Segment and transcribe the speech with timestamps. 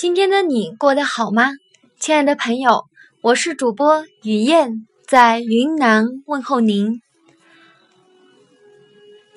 [0.00, 1.50] 今天的你过得好吗，
[1.98, 2.86] 亲爱的朋友？
[3.20, 7.02] 我是主播雨燕，在云南问候您。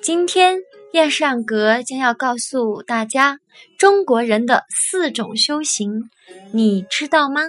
[0.00, 0.60] 今天
[0.94, 3.40] 燕上阁将要告诉大家
[3.76, 6.08] 中国人的四种修行，
[6.50, 7.42] 你知道吗？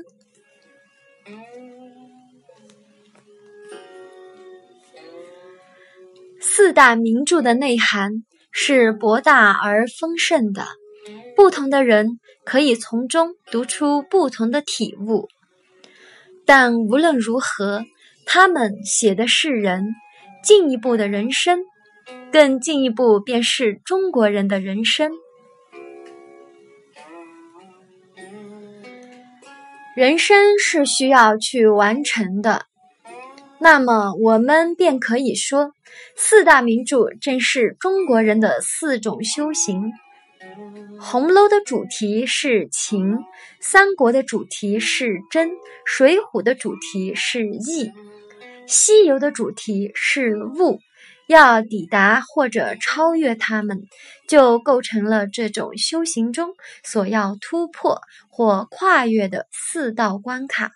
[6.41, 10.66] 四大名著的内涵是博大而丰盛的，
[11.36, 15.27] 不同的人可以从中读出不同的体悟。
[16.46, 17.84] 但无论如何，
[18.26, 19.84] 他们写的是人
[20.44, 21.60] 进一步的人生，
[22.32, 25.12] 更进一步便是中国人的人生。
[29.96, 32.66] 人生是需要去完成的，
[33.60, 35.72] 那么我们便可以说，
[36.18, 39.94] 四大名著正是中国人的四种修行。
[41.00, 43.18] 红楼的主题是情，
[43.59, 45.52] 三国的主题是真，
[45.85, 47.91] 水浒的主题是义，
[48.68, 50.79] 西游的主题是悟。
[51.27, 53.82] 要抵达或者超越他们，
[54.27, 56.49] 就构成了这种修行中
[56.84, 60.74] 所要突破或跨越的四道关卡。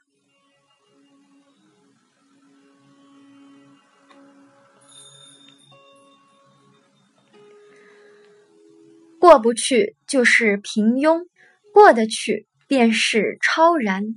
[9.19, 11.25] 过不去就是平庸，
[11.73, 14.15] 过得去便是超然。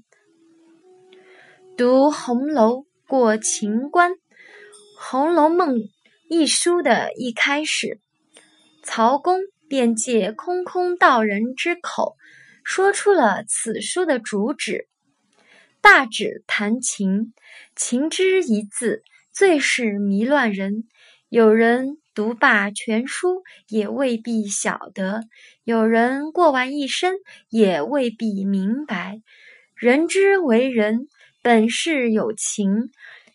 [1.77, 4.13] 读红楼过情关，
[4.97, 5.75] 《红楼梦》
[6.29, 7.99] 一书的一开始，
[8.85, 12.15] 曹公便借空空道人之口，
[12.63, 14.87] 说出了此书的主旨。
[15.81, 17.35] 大旨谈情，
[17.75, 20.85] 情之一字，最是迷乱人。
[21.29, 21.99] 有人。
[22.15, 25.23] 读罢全书也未必晓得，
[25.65, 27.15] 有人过完一生
[27.49, 29.21] 也未必明白。
[29.75, 31.09] 人之为人，
[31.43, 32.91] 本是有情，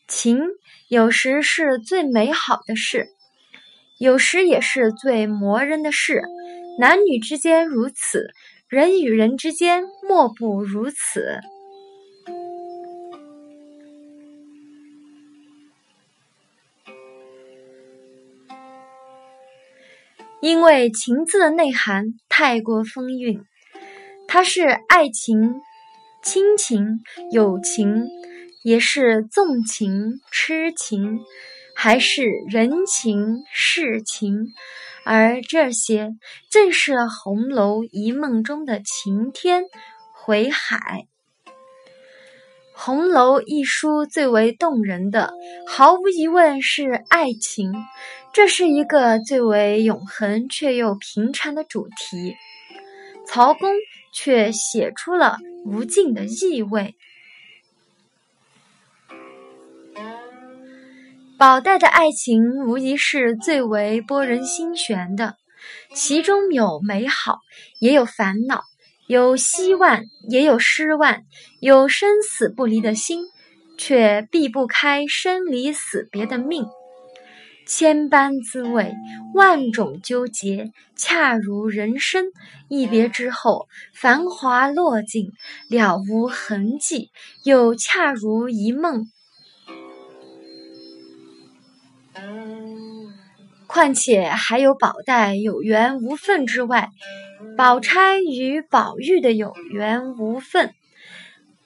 [0.08, 0.42] 情
[0.90, 3.08] 有时是最美好的事，
[3.98, 6.22] 有时也是最磨人的事。
[6.80, 8.28] 男女之间如此，
[8.68, 11.40] 人与人之间莫不如此。
[20.40, 23.44] 因为“情”字的内涵太过丰韵，
[24.28, 25.62] 它是爱情、
[26.22, 27.00] 亲情、
[27.32, 28.08] 友情，
[28.64, 31.22] 也是纵情、痴情，
[31.76, 34.48] 还是人情世情，
[35.06, 36.12] 而这些
[36.52, 39.64] 正是《红楼一梦》中的晴天、
[40.14, 40.78] 回海。
[42.80, 45.34] 《红楼》一书最为动人的，
[45.66, 47.74] 毫无疑问是爱情。
[48.32, 52.36] 这是一个最为永恒却又平常的主题，
[53.26, 53.72] 曹公
[54.14, 56.94] 却写出了无尽的意味。
[61.40, 65.36] 宝黛的爱情无疑是最为拨人心弦的，
[65.96, 67.40] 其中有美好，
[67.80, 68.62] 也有烦恼，
[69.08, 71.24] 有希望，也有失望，
[71.62, 73.24] 有生死不离的心，
[73.78, 76.66] 却避不开生离死别的命。
[77.66, 78.94] 千般滋味，
[79.34, 82.26] 万种纠结，恰如人生。
[82.68, 85.32] 一别之后，繁华落尽，
[85.70, 87.10] 了无痕迹，
[87.46, 89.06] 又恰如一梦。
[93.68, 96.90] 况且还有宝黛有缘无分之外，
[97.58, 100.74] 宝钗与宝玉的有缘无分，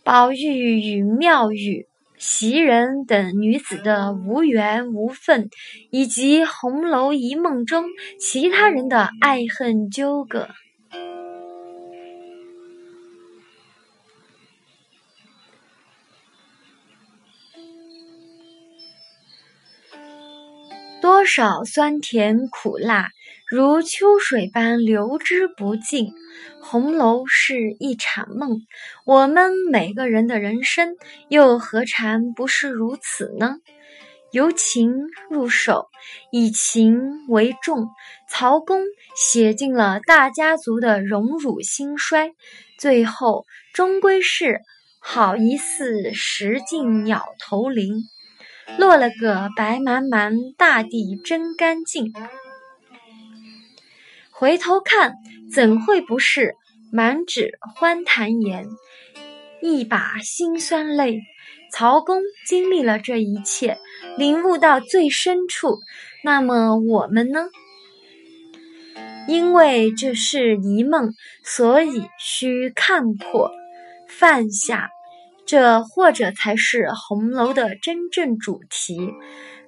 [0.03, 1.87] 宝玉与妙玉。
[2.17, 5.49] 袭人等女子的无缘无分，
[5.89, 7.85] 以及《红楼一梦》中
[8.19, 10.47] 其他人的爱恨纠葛，
[21.21, 23.11] 多少酸甜苦辣。
[23.47, 26.13] 如秋水般流之不尽，
[26.63, 28.61] 红楼是一场梦，
[29.05, 30.95] 我们每个人的人生
[31.29, 33.57] 又何尝不是如此呢？
[34.31, 34.95] 由情
[35.29, 35.89] 入手，
[36.31, 37.89] 以情为重，
[38.27, 38.81] 曹公
[39.15, 42.31] 写尽了大家族的荣辱兴衰，
[42.79, 43.45] 最后
[43.75, 44.61] 终归是
[44.99, 48.05] 好一似石径鸟投林，
[48.77, 52.13] 落了个白茫茫大地真干净。
[54.31, 55.15] 回头看，
[55.53, 56.55] 怎会不是
[56.91, 58.67] 满纸欢谈言，
[59.61, 61.21] 一把辛酸泪？
[61.71, 63.77] 曹公经历了这一切，
[64.17, 65.77] 领悟到最深处。
[66.23, 67.49] 那么我们呢？
[69.27, 71.13] 因为这是一梦，
[71.43, 73.51] 所以需看破、
[74.07, 74.89] 放下。
[75.51, 79.11] 这或者才是红楼的真正主题，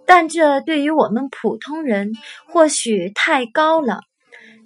[0.06, 2.13] 但这对于我们普通人
[2.47, 4.00] 或许太高了。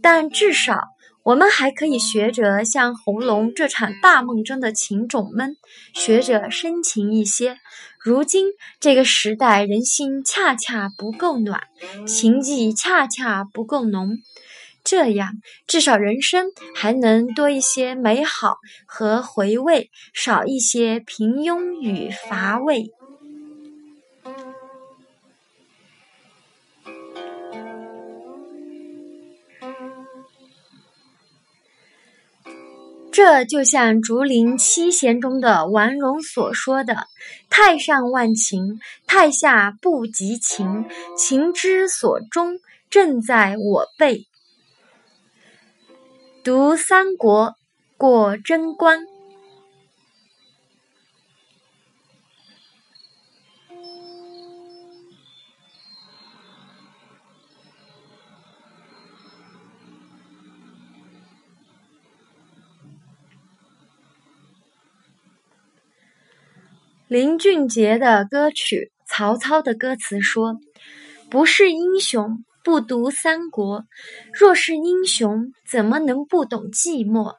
[0.04, 0.84] 但至少
[1.24, 5.56] 我们还可以学着像红楼这场大梦中的情种们，
[5.96, 7.58] 学着深情一些。
[8.00, 8.46] 如今
[8.80, 11.62] 这个时代，人心恰恰不够暖，
[12.06, 14.20] 情谊恰恰不够浓。
[14.90, 15.34] 这样，
[15.68, 18.56] 至少人生还能多一些美好
[18.86, 22.94] 和回味，少一些平庸与乏味。
[33.12, 37.08] 这就像竹林七贤中的王戎所说的
[37.52, 40.86] ：“太上忘情，太下不及情，
[41.18, 44.26] 情之所钟，正在我辈。”
[46.48, 47.58] 读三国，
[47.98, 49.02] 过贞观。
[67.10, 70.56] 林俊杰的歌曲，曹操的歌词说
[71.30, 73.86] ：“不是英雄。”不读三国，
[74.34, 77.36] 若是英雄，怎么能不懂寂寞？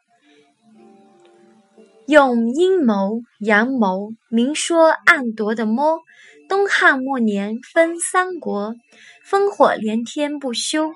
[2.07, 5.99] 用阴谋阳谋明说暗夺的摸。
[6.49, 8.75] 东汉末年分三国，
[9.23, 10.95] 烽火连天不休，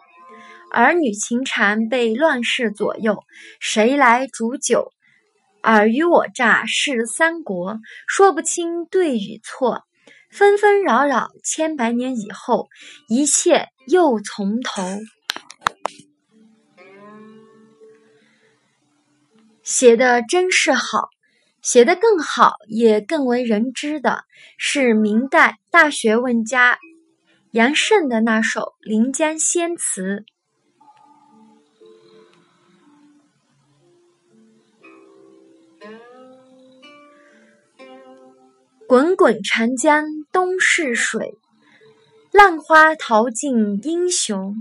[0.71, 3.19] 儿女情长被乱世左右，
[3.61, 4.93] 谁来煮酒？
[5.63, 9.83] 尔虞我诈是三国，说不清对与错。
[10.33, 12.71] 纷纷扰扰，千百年以后，
[13.07, 14.83] 一切又从头。
[19.63, 21.11] 写的真是好，
[21.61, 24.25] 写的更好，也更为人知的
[24.57, 26.79] 是明代大学问家
[27.51, 30.25] 杨慎的那首《临江仙词》。
[38.93, 41.39] 滚滚长江东逝水，
[42.31, 44.55] 浪花淘尽英雄。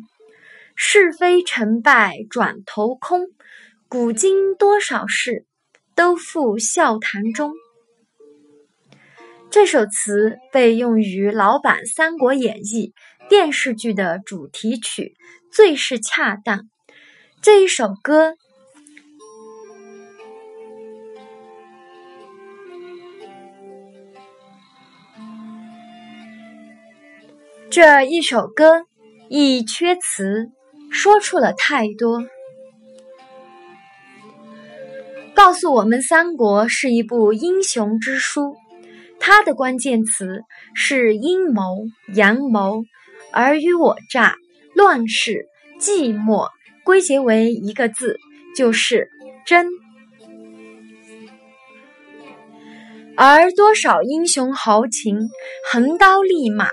[0.73, 3.27] 是非成败转头空，
[3.89, 5.45] 古今多少事，
[5.95, 7.51] 都付笑谈中。
[9.49, 12.93] 这首词被用于老版《三国演义》
[13.29, 15.13] 电视剧的主题曲，
[15.51, 16.69] 最是恰当。
[17.41, 18.35] 这一首歌。
[27.71, 28.85] 这一首歌
[29.29, 30.49] 一阙词，
[30.91, 32.21] 说出了太多，
[35.33, 38.57] 告诉我们三国是一部英雄之书。
[39.21, 40.41] 它的关键词
[40.75, 42.83] 是阴谋、阳谋、
[43.31, 44.35] 尔虞我诈、
[44.75, 45.45] 乱世、
[45.79, 46.49] 寂寞，
[46.83, 48.17] 归结为一个字，
[48.53, 49.09] 就是
[49.45, 49.67] 真。
[53.15, 55.29] 而多少英雄豪情，
[55.71, 56.69] 横刀立马。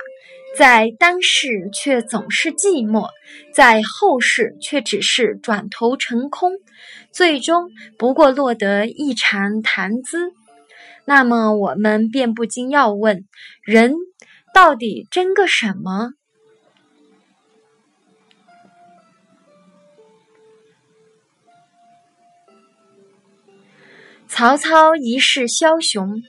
[0.57, 3.11] 在当世却总是寂寞，
[3.55, 6.53] 在后世却只是转头成空，
[7.13, 10.33] 最终不过落得一场谈资。
[11.05, 13.25] 那么我们便不禁要问：
[13.63, 13.95] 人
[14.53, 16.11] 到底争个什么？
[24.27, 26.23] 曹操一世枭雄，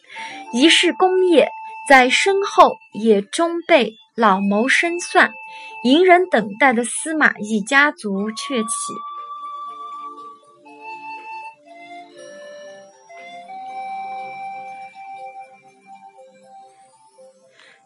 [0.54, 1.50] 一世功业，
[1.90, 3.96] 在身后也终被。
[4.20, 5.32] 老谋深算、
[5.86, 8.70] 隐忍等待的司马懿家族鹊起。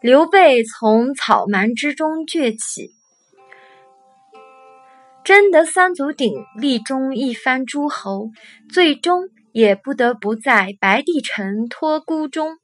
[0.00, 2.90] 刘备从草蛮之中崛起，
[5.22, 8.32] 争得三足鼎立中一番诸侯，
[8.68, 12.56] 最终也不得不在白帝城托孤中。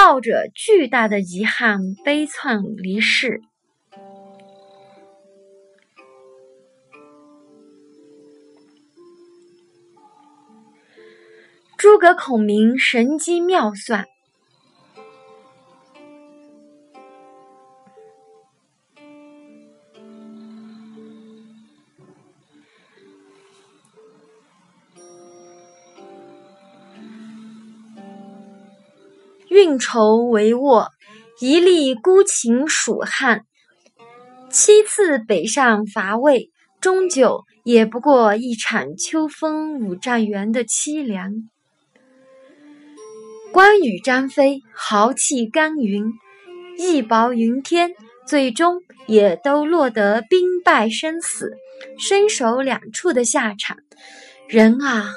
[0.00, 3.40] 抱着巨大的遗憾，悲怆离世。
[11.76, 14.06] 诸葛孔明神机妙算。
[29.68, 30.88] 运筹帷幄，
[31.40, 33.40] 一力孤秦蜀汉；
[34.50, 41.50] 七次北上伐魏，终究也不过一场秋风五丈原的凄凉。
[43.52, 46.14] 关羽、张飞豪气干云，
[46.78, 47.90] 义薄云天，
[48.26, 51.52] 最终也都落得兵败身死、
[51.98, 53.76] 身首两处的下场。
[54.48, 55.10] 人啊，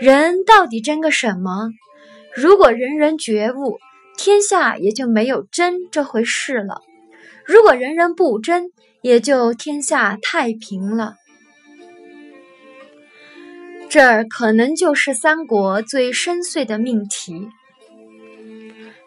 [0.00, 1.68] 人到底争个什么？
[2.34, 3.78] 如果人人觉悟，
[4.16, 6.82] 天下也就没有争这回事了；
[7.44, 8.70] 如果人人不争，
[9.02, 11.14] 也就天下太平了。
[13.90, 17.48] 这儿可能就是三国最深邃的命题。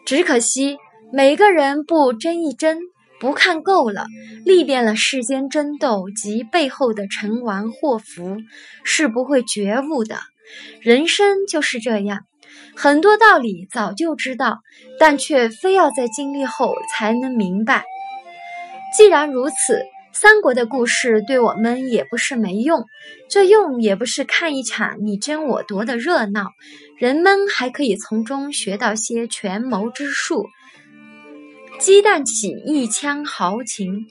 [0.05, 0.77] 只可惜，
[1.11, 2.77] 每个人不争一争，
[3.19, 4.05] 不看够了，
[4.45, 8.37] 历遍了世间争斗及背后的成王祸福，
[8.83, 10.19] 是不会觉悟的。
[10.79, 12.19] 人生就是这样，
[12.75, 14.59] 很多道理早就知道，
[14.99, 17.85] 但却非要在经历后才能明白。
[18.97, 19.81] 既然如此，
[20.13, 22.85] 三国的故事对我们也不是没用，
[23.29, 26.51] 这用也不是看一场你争我夺的热闹。
[26.97, 30.45] 人们还可以从中学到些权谋之术，
[31.77, 34.07] 激荡起一腔豪情，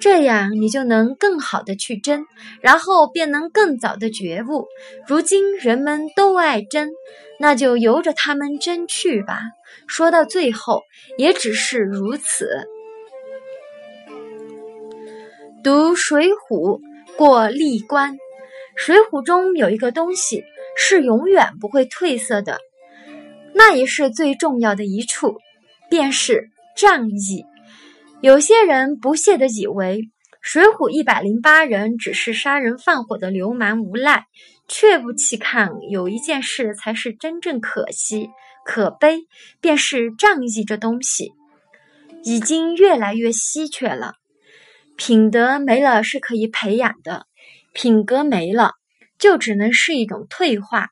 [0.00, 2.26] 这样你就能更好的去争，
[2.60, 4.66] 然后便能更早的觉悟。
[5.06, 6.90] 如今人们都爱争，
[7.38, 9.40] 那就由着他们争去吧。
[9.86, 10.82] 说到最后，
[11.16, 12.68] 也只是如此。
[15.62, 16.78] 读《水浒》
[17.16, 18.14] 过历关，
[18.76, 20.44] 《水浒》中有一个东西。
[20.80, 22.60] 是永远不会褪色的，
[23.52, 25.38] 那也是最重要的一处，
[25.90, 27.44] 便是仗义。
[28.20, 30.10] 有些人不屑地以为，
[30.40, 34.26] 水浒一百零八人只是杀人放火的流氓无赖，
[34.66, 38.28] 却不细看有一件事才是真正可惜、
[38.64, 39.20] 可悲，
[39.60, 41.32] 便是仗义这东西
[42.24, 44.14] 已经越来越稀缺了。
[44.96, 47.26] 品德没了是可以培养的，
[47.72, 48.72] 品格没了。
[49.16, 50.90] 就只能是一种退化。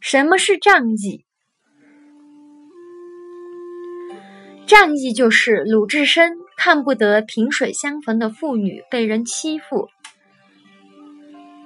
[0.00, 1.24] 什么是仗义？
[4.64, 9.88] 仗义就是鲁智深看不得萍水相逢的妇女被人欺负，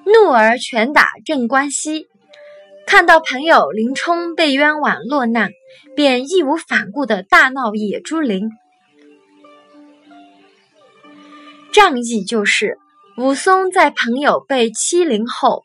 [0.04, 2.08] 怒而拳打镇关西；
[2.86, 5.50] 看到朋友林冲被冤枉落难，
[5.96, 8.50] 便义无反顾的大闹野猪林。
[11.72, 12.76] 仗义就是
[13.16, 15.64] 武松在朋友被欺凌后。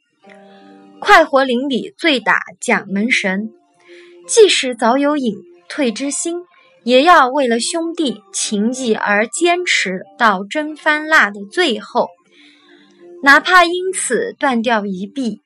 [0.99, 3.51] 快活林里醉打蒋门神，
[4.25, 5.35] 即使早有隐
[5.67, 6.37] 退之心，
[6.87, 12.07] 也要为了兄弟情谊而坚持到蒸番腊的最后，
[13.21, 15.41] 哪怕因此断掉一臂。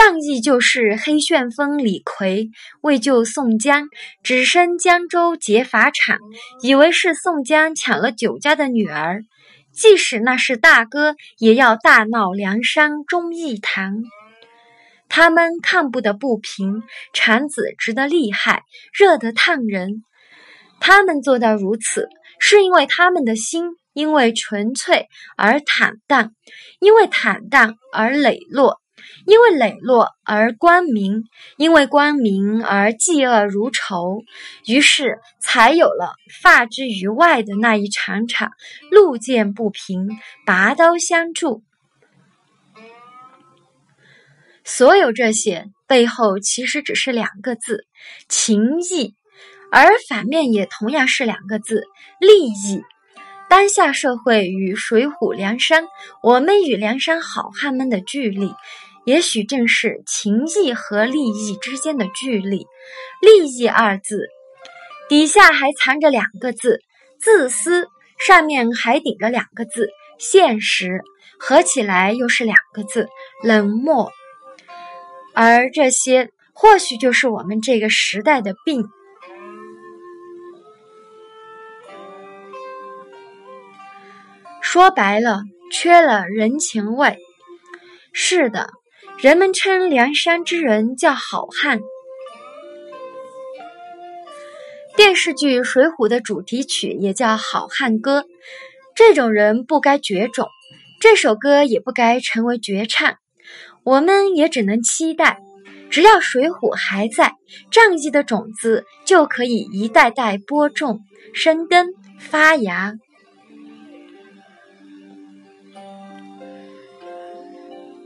[0.00, 2.50] 仗义就是黑旋风李逵
[2.82, 3.88] 为救宋江，
[4.22, 6.18] 只身江州劫法场，
[6.62, 9.22] 以为是宋江抢了酒家的女儿，
[9.72, 14.04] 即使那是大哥，也要大闹梁山忠义堂。
[15.08, 18.62] 他们看不得不平，产子直得厉害，
[18.96, 20.04] 热得烫人。
[20.78, 22.06] 他们做到如此，
[22.38, 23.64] 是因为他们的心
[23.94, 26.30] 因为纯粹而坦荡，
[26.78, 28.78] 因为坦荡而磊落。
[29.26, 31.24] 因为磊落而光明，
[31.56, 34.22] 因为光明而嫉恶如仇，
[34.66, 38.52] 于是才有了发之于外的那一场场
[38.90, 40.08] 路见不平，
[40.46, 41.62] 拔刀相助。
[44.64, 47.86] 所有这些背后，其实只是两个字：
[48.28, 49.14] 情义；
[49.72, 51.84] 而反面也同样是两个字：
[52.20, 52.82] 利益。
[53.48, 55.86] 当下社会与水浒、梁山，
[56.22, 58.52] 我们与梁山好汉们的距离。
[59.08, 62.66] 也许正是情义和利益之间的距离。
[63.22, 64.28] 利益二字
[65.08, 66.82] 底下还藏着两个字
[67.18, 67.88] “自私”，
[68.20, 69.88] 上面还顶着两个字
[70.20, 71.00] “现实”，
[71.40, 73.08] 合起来又是两个字
[73.42, 74.12] “冷漠”。
[75.32, 78.90] 而这些，或许就是我们这个时代的病。
[84.60, 85.40] 说白了，
[85.72, 87.16] 缺了人情味。
[88.12, 88.68] 是的。
[89.20, 91.80] 人们称梁山之人叫好汉。
[94.96, 98.20] 电视剧《水浒》的主题曲也叫《好汉歌》。
[98.94, 100.46] 这种人不该绝种，
[101.00, 103.16] 这首歌也不该成为绝唱。
[103.82, 105.40] 我们也只能期待，
[105.90, 107.34] 只要水浒还在，
[107.72, 111.00] 仗义的种子就可以一代代播种、
[111.34, 111.88] 生根、
[112.20, 112.94] 发芽。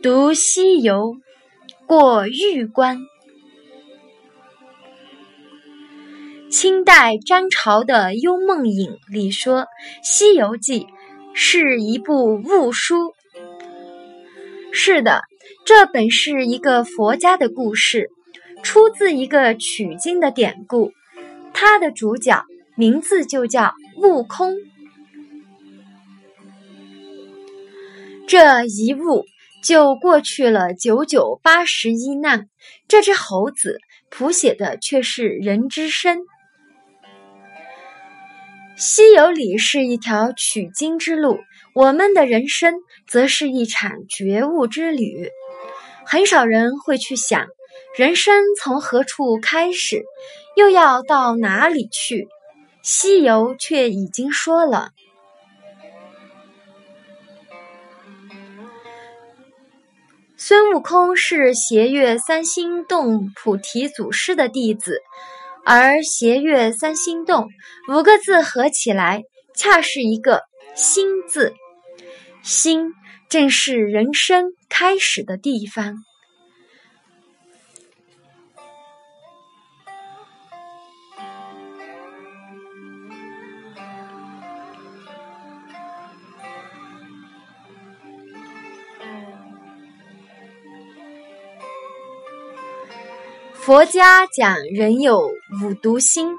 [0.02, 1.14] 读西游，
[1.86, 2.98] 过玉关。
[6.50, 9.60] 清代张潮的《幽梦影》里说，
[10.02, 10.80] 《西游记》
[11.34, 13.14] 是一部悟书。
[14.72, 15.22] 是的，
[15.64, 18.10] 这本是一个佛家的故事，
[18.64, 20.90] 出自一个取经的典故。
[21.54, 22.44] 它的主角
[22.76, 24.56] 名字就叫悟空。
[28.26, 29.26] 这一悟
[29.62, 32.48] 就过去了九九八十一难。
[32.88, 33.78] 这只猴子
[34.10, 36.18] 谱写的却是人之身。
[38.76, 41.38] 西游里是一条取经之路，
[41.74, 42.74] 我们的人生
[43.06, 45.28] 则是一场觉悟之旅。
[46.04, 47.46] 很少人会去想，
[47.96, 50.02] 人生从何处开始，
[50.56, 52.26] 又要到哪里去。
[52.82, 54.90] 西游却已经说了，
[60.44, 65.00] 孙悟空是斜月三星洞菩提祖师的弟子。
[65.64, 67.46] 而“斜月三星洞”
[67.88, 69.22] 五个字合起来，
[69.54, 70.42] 恰是一个
[70.74, 71.54] “心”字。
[72.42, 72.92] 心
[73.28, 75.94] 正是人生开始的地方。
[93.64, 96.36] 佛家讲人有五毒心，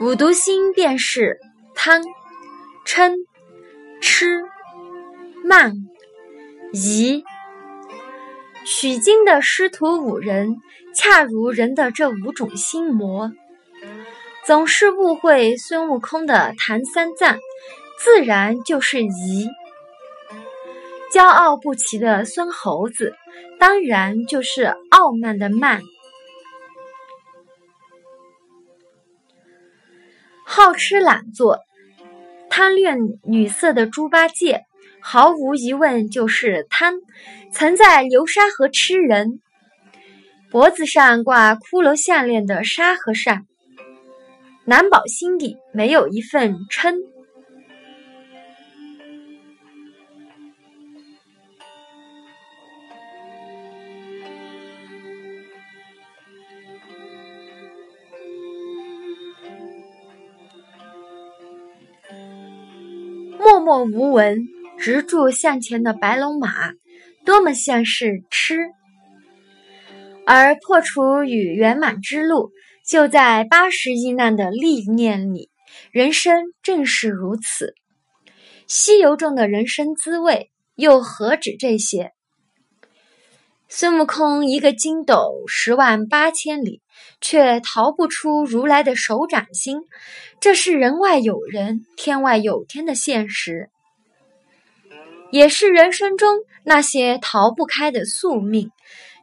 [0.00, 1.38] 五毒心便是
[1.74, 2.02] 贪、
[2.86, 3.12] 嗔、
[4.00, 4.40] 痴、
[5.44, 5.74] 慢、
[6.72, 7.22] 疑。
[8.64, 10.56] 取经的师徒五人，
[10.94, 13.30] 恰如人的这五种心魔，
[14.46, 17.38] 总是误会孙悟空的唐三藏。
[18.02, 19.46] 自然就是疑，
[21.12, 23.14] 骄傲不齐的孙猴子，
[23.58, 25.82] 当然就是傲慢的慢。
[30.46, 31.58] 好吃懒做、
[32.48, 34.64] 贪恋女色的猪八戒，
[35.02, 36.94] 毫无疑问就是贪。
[37.52, 39.42] 曾在流沙河吃人，
[40.50, 43.44] 脖子上挂骷髅项链的沙和尚，
[44.64, 46.96] 难保心底没有一份嗔。
[63.70, 64.48] 默无闻、
[64.80, 66.72] 直柱向前的白龙马，
[67.24, 68.56] 多么像是痴；
[70.26, 72.50] 而破除与圆满之路，
[72.84, 75.50] 就在八十一难的历念里。
[75.92, 77.74] 人生正是如此。
[78.66, 82.10] 西游中的人生滋味，又何止这些？
[83.72, 86.82] 孙悟空一个筋斗十万八千里，
[87.20, 89.82] 却逃不出如来的手掌心，
[90.40, 93.70] 这是人外有人，天外有天的现实，
[95.30, 98.72] 也是人生中那些逃不开的宿命。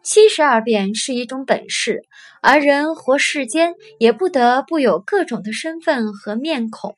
[0.01, 2.03] 七十二变是一种本事，
[2.41, 6.95] 而人活世间，也不得不有各种的身份和面孔。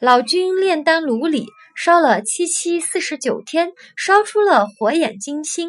[0.00, 5.68] 老君炼丹炉里烧了七七四十九天，烧出了火眼金睛。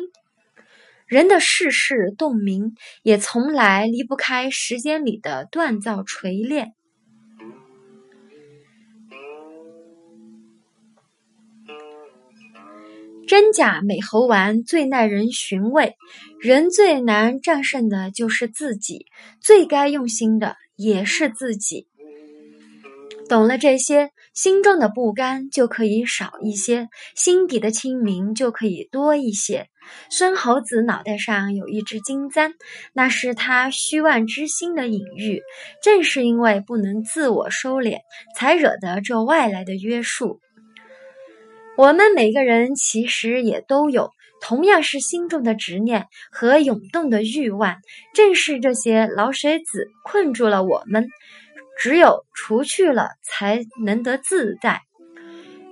[1.08, 6.74] 人的世事洞明，也从来离不开时间里的锻造锤炼。
[13.28, 15.96] 真假美猴丸最耐人寻味，
[16.40, 19.06] 人最难战胜的就是自己，
[19.40, 21.88] 最该用心的也是自己。
[23.28, 29.68] 懂了这些，心中的不甘就可以少一些，心底的清明就可以多一些。
[30.10, 32.54] 孙猴子脑袋上有一只金簪，
[32.94, 35.42] 那是他虚妄之心的隐喻。
[35.82, 38.00] 正是因为不能自我收敛，
[38.36, 40.40] 才惹得这外来的约束。
[41.78, 47.78] 我们每个人其实也都有，同样是心中的执念和涌动的欲望。
[48.14, 51.08] 正是这些老水子困住了我们。
[51.78, 54.82] 只有除去了，才能得自在。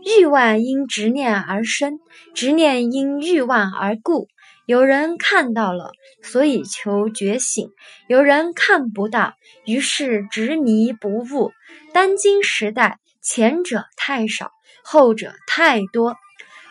[0.05, 1.99] 欲望因执念而生，
[2.33, 4.27] 执念因欲望而故。
[4.65, 7.67] 有人看到了，所以求觉醒；
[8.07, 9.33] 有人看不到，
[9.65, 11.51] 于是执迷不悟。
[11.93, 14.51] 当今时代，前者太少，
[14.83, 16.15] 后者太多。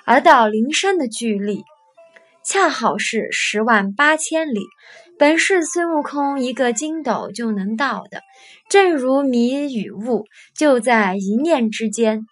[0.05, 1.65] 而到灵山的距离，
[2.45, 4.61] 恰好是十万八千里，
[5.19, 8.23] 本是孙悟空一个筋斗就能到的。
[8.69, 10.25] 正如迷与悟，
[10.57, 12.27] 就在一念之间。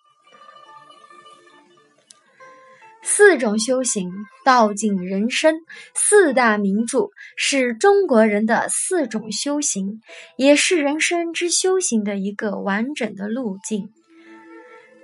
[3.02, 4.10] 四种修行
[4.44, 5.54] 道尽人生，
[5.94, 10.00] 四大名著是中国人的四种修行，
[10.36, 13.90] 也是人生之修行的一个完整的路径。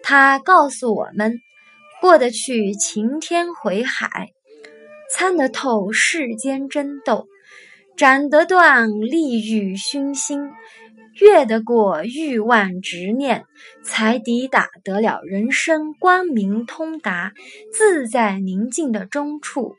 [0.03, 1.39] 它告诉我们：
[2.01, 4.29] 过得去晴天回海，
[5.11, 7.27] 参得透世间争斗，
[7.97, 10.51] 斩得断利欲熏心。
[11.21, 13.45] 越得过欲望执念，
[13.83, 17.33] 才抵达得了人生光明通达、
[17.73, 19.77] 自在宁静的中处。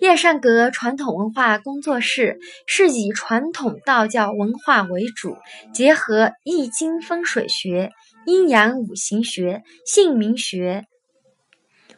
[0.00, 5.36] 燕善阁传统文化工作室是以传统道教文化为主，
[5.74, 7.90] 结合易经风水学、
[8.24, 10.86] 阴阳五行学、姓名学。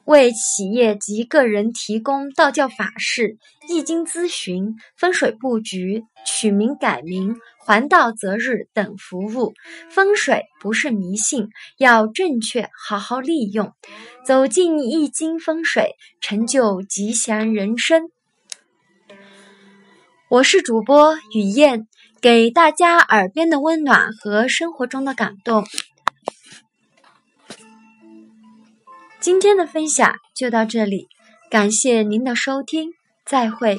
[0.05, 3.39] 为企业及个人提供道教法事、
[3.69, 9.55] 易经咨询、风水布局、取名改名、还道择日等服务。
[9.91, 13.73] 风水不是迷信，要正确好好利用。
[14.27, 18.11] 走进易经风水，成就吉祥人生。
[20.29, 21.87] 我是主播雨燕，
[22.21, 25.65] 给大家耳边的温暖和生活中的感动。
[29.23, 31.07] 今天的分享就到这里，
[31.49, 32.91] 感谢您的收听，
[33.25, 33.79] 再会。